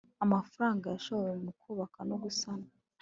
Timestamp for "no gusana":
2.09-2.67